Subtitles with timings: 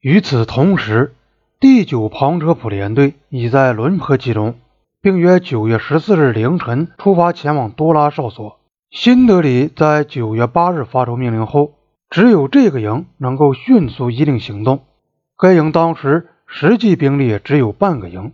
[0.00, 1.14] 与此同时，
[1.60, 4.54] 第九庞车普联队已在伦坡集中，
[5.02, 8.58] 并约九月十四日凌晨出发前往多拉哨所。
[8.90, 11.74] 新德里在九月八日发出命令后，
[12.08, 14.84] 只有这个营能够迅速依令行动。
[15.36, 18.32] 该营当时实际兵力只有半个营，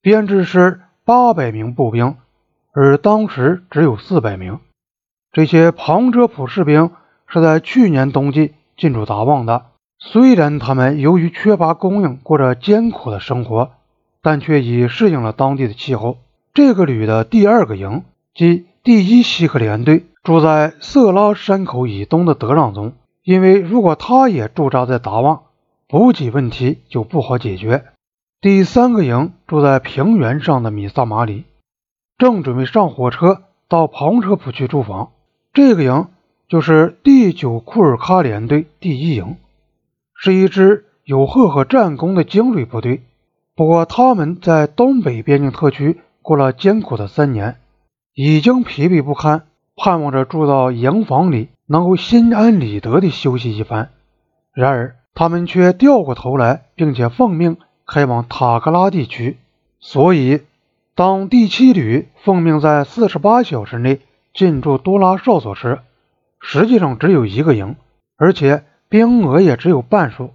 [0.00, 2.16] 编制是八百名步兵，
[2.72, 4.60] 而当时只有四百名。
[5.30, 6.90] 这些庞车普士兵
[7.26, 9.66] 是在去年冬季进驻达旺的。
[10.04, 13.70] 虽然他们由于缺乏供应，过着艰苦的生活，
[14.20, 16.18] 但却已适应了当地的气候。
[16.52, 18.02] 这个旅的第二个营，
[18.34, 25.42] 即第一西克连队，住在色拉山口以东的德让中，因为如果他也驻扎在达旺，
[25.86, 27.84] 补给问题就不好解决。
[28.40, 31.44] 第三个营住在平原上的米萨马里，
[32.18, 35.12] 正准备上火车到庞车普去驻防。
[35.52, 36.08] 这个营
[36.48, 39.36] 就是第九库尔喀连队第一营。
[40.24, 43.02] 是一支有赫赫战功的精锐部队，
[43.56, 47.56] 不过他们在东北边境特区过了艰苦的三年，
[48.14, 53.90] 已经疲惫不堪，盼望着住到营房里能够心安理得地休息一番。
[54.54, 59.38] 然而，他们却掉过头来，并且奉命开往塔克拉地区。
[59.80, 60.42] 所以，
[60.94, 63.98] 当第七旅奉命在四十八小时内
[64.32, 65.80] 进驻多拉哨所时，
[66.38, 67.74] 实际上只有一个营，
[68.16, 68.62] 而且。
[68.92, 70.32] 兵额也只有半数。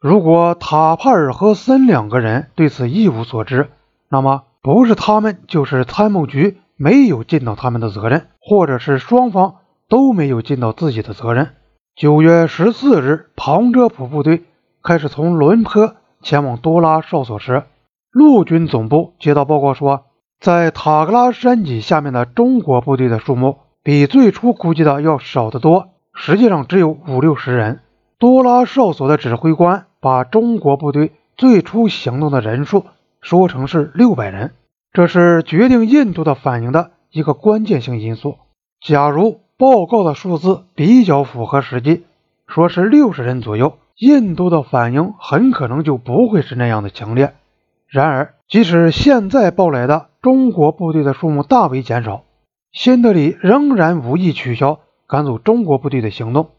[0.00, 3.70] 如果塔帕尔和森两个人对此一无所知，
[4.08, 11.50] 那么不是他们，就是参谋局没有尽到他们的责任，或者是双方都没有尽到自己的责任。
[11.94, 14.42] 九月十四日，庞遮普部队
[14.82, 17.62] 开始从伦坡前往多拉哨所时，
[18.10, 20.06] 陆军总部接到报告说，
[20.40, 27.82] 在塔格拉山脊下面的中国部队的数目比最初估计的要少得多，实际上只有五六十人。
[28.18, 32.86] 多拉哨所的指挥官把中国部队最初行动的人数
[33.20, 34.52] 说成是六百人，
[34.92, 38.36] 这是决定印度的反应的一个关键性因素。
[38.80, 42.04] 假如报告的数字比较符合实际，
[42.46, 47.34] 说是六十人左右，印度的反应很可能就不会是那样的强烈。
[47.88, 52.24] 然而，即使现在报来的中国部队的数目大为减少，
[52.72, 56.50] 新德里仍然无意取消赶走中国部队的行动。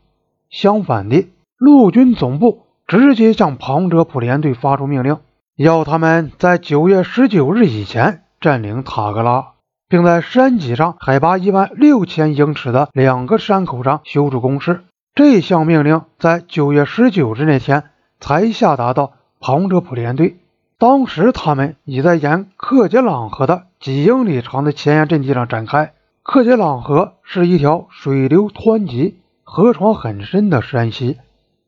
[0.50, 1.28] 相反的。
[1.66, 5.18] 陆军总部直接向庞哲普联队发出命令，
[5.56, 9.54] 要他们在九月十九日以前占领塔格拉，
[9.90, 14.84] 并在山脊上海拔一万六千英尺的两个山口上修筑工事。
[15.16, 17.86] 这项命令在九月十九日那天
[18.20, 20.38] 才下达到庞哲普联队。
[20.78, 25.94] 当时他们已在沿克杰朗河的几英里长的前沿阵地上展开。
[26.22, 31.18] 克杰朗河是一条水流湍急、河床很深的山溪。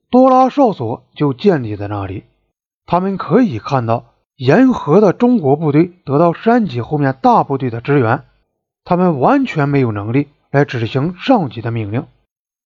[0.10, 2.24] 多拉哨所就建立在那里。
[2.86, 4.06] 他们可以看到，
[4.38, 8.24] 沿河的中国部队得到山脊后面大部队的支援，
[8.86, 12.06] 他们完全没有能力来执行上级的命令。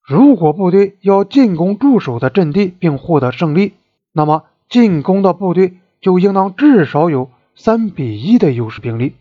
[0.08, 3.74] 如果部队要进攻驻守的阵地并获得胜利，
[4.12, 9.16] 那么进攻的部队就应当至少有三比一的优势兵力，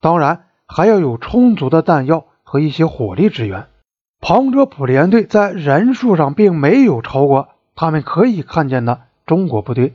[0.00, 3.66] 当然还要有充足的弹药和一些火力支援。
[4.20, 7.48] 庞哲普联队在人数上并没有超过。
[7.74, 9.94] 他们可以看见的中国部队，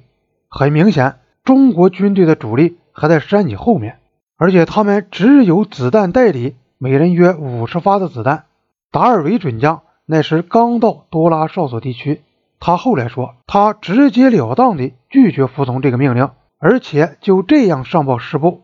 [0.49, 3.99] 很明显，中国军队的主力还在山脊后面，
[4.35, 8.45] 而且他们只有子弹袋里每人约五十发的子弹。
[8.91, 12.21] 达尔维准将那时刚到多拉哨所地区，
[12.59, 18.61] 他后来说，他直截了当地拒绝服从这个命令，而且就这样上报师部，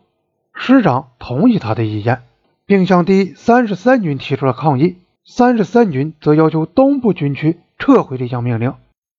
[0.54, 2.22] 师长同意他的意见，
[2.66, 4.96] 并向第三十三军提出了抗议。
[5.26, 8.74] 三十三军则要求东部军区撤回这项命令。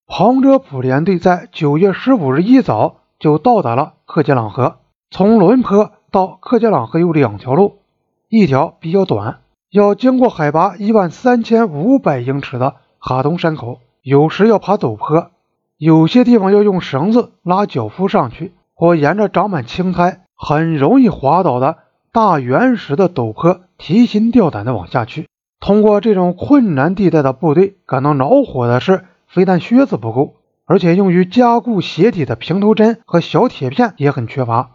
[0.08, 4.76] 庞遮普联队在九月十五日一早就到达了克杰朗河。
[5.10, 7.78] 从伦坡到克杰朗河有两条路，
[8.28, 15.32] 一条比较短，要经过海拔一万三千五百英尺的哈东山口，有时要爬陡坡，
[15.76, 21.78] 有些地方要用绳子拉脚夫上去，或沿着长满青苔、很容易滑倒的
[22.12, 25.26] 大原石的陡坡提心吊胆地往下去。
[25.58, 29.04] 通过这种困难地带的部队感到恼火的是。
[29.36, 34.70] 非但靴子不够，而且用于加固鞋底的平头针和小铁片也很缺乏。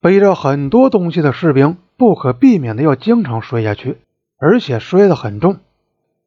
[0.00, 3.98] 背着很多东西的士兵不可避免的要经常摔下去，
[4.38, 5.56] 而且摔得很重。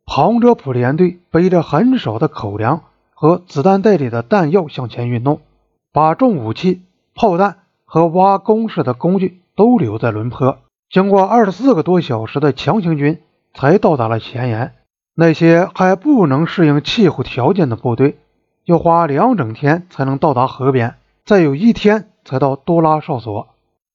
[0.06, 2.82] 庞哲普联队背着很少的口粮
[3.14, 5.40] 和子弹袋里的弹药向前运动，
[5.94, 6.82] 把重武器、
[7.16, 10.58] 炮弹和挖工事的工具都留在轮坡。
[10.90, 13.22] 经过二十四个多小时的强行军，
[13.54, 14.74] 才到达了前沿。
[15.20, 18.20] 那些还不能适应气候条件的部队，
[18.66, 20.94] 要花两整天才能到达河边，
[21.26, 23.48] 再有一天才到多拉哨所。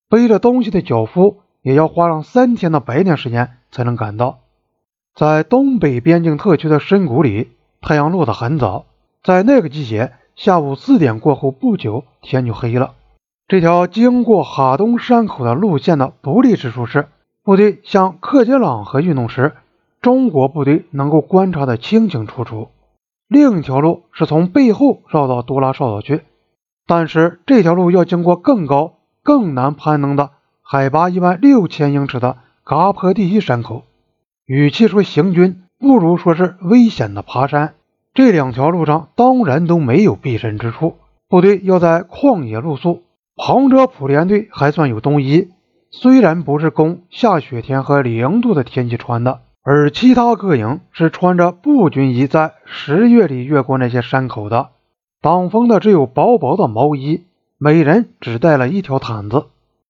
[0.08, 4.40] 背着东西的脚夫也要花上三天的白天时间才能赶到。
[5.14, 8.86] 在东北边境特区的深谷里，太阳落得很早，
[9.22, 12.94] 在那个季节，下午四点过后不久天就黑了。
[13.46, 17.06] 这条经过哈东山口的路线的不利之处是，
[17.44, 19.52] 部队向克杰朗河运动时，
[20.02, 22.68] 中国部队能够观察得清清楚楚。
[23.28, 26.22] 另一条路是从背后绕到多拉哨所去，
[26.86, 33.84] 但是这条路要经过更高、更难攀登的海拔一万六千英尺的嘎坡第一山口。
[34.44, 37.74] 与其说行军，不如说是危险的爬山。
[38.12, 40.96] 这两条路上当然都没有避身之处，
[41.28, 43.02] 部队要在旷野露宿。
[43.36, 45.48] 庞哲普连队还算有冬衣，
[45.90, 54.70] 虽然不是供下雪天和零度的天气穿的，而其他各营是穿着步军衣在十月里越过那些山口的。
[55.20, 57.24] 挡风的只有薄薄的毛衣，
[57.58, 59.46] 每人只带了一条毯子。